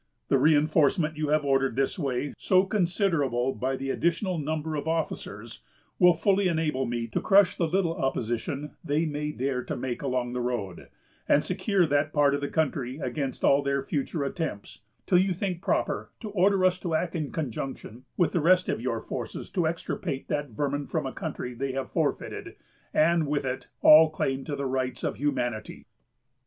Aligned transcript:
The 0.29 0.39
reinforcement 0.39 1.15
you 1.15 1.27
have 1.27 1.45
ordered 1.45 1.75
this 1.75 1.99
way, 1.99 2.33
so 2.35 2.63
considerable 2.65 3.53
by 3.53 3.75
the 3.75 3.91
additional 3.91 4.39
number 4.39 4.73
of 4.75 4.87
officers, 4.87 5.61
will 5.99 6.15
fully 6.15 6.47
enable 6.47 6.87
me 6.87 7.05
to 7.09 7.21
crush 7.21 7.55
the 7.55 7.67
little 7.67 7.93
opposition 7.95 8.71
they 8.83 9.05
may 9.05 9.31
dare 9.31 9.63
to 9.65 9.75
make 9.77 10.01
along 10.01 10.33
the 10.33 10.41
road, 10.41 10.87
and 11.29 11.43
secure 11.43 11.85
that 11.85 12.13
part 12.13 12.33
of 12.33 12.41
the 12.41 12.47
country 12.49 12.97
against 12.97 13.43
all 13.43 13.61
their 13.61 13.83
future 13.83 14.23
attempts, 14.23 14.79
till 15.05 15.19
you 15.19 15.33
think 15.33 15.61
proper 15.61 16.09
to 16.19 16.31
order 16.31 16.65
us 16.65 16.79
to 16.79 16.95
act 16.95 17.15
in 17.15 17.31
conjunction 17.31 18.03
with 18.17 18.31
the 18.31 18.41
rest 18.41 18.69
of 18.69 18.81
your 18.81 19.01
forces 19.01 19.51
to 19.51 19.67
extirpate 19.67 20.27
that 20.29 20.49
vermin 20.49 20.87
from 20.87 21.05
a 21.05 21.13
country 21.13 21.53
they 21.53 21.73
have 21.73 21.91
forfeited, 21.91 22.55
and, 22.91 23.27
with 23.27 23.45
it, 23.45 23.67
all 23.81 24.09
claim 24.09 24.43
to 24.45 24.55
the 24.55 24.65
rights 24.65 25.03
of 25.03 25.17
humanity." 25.17 25.85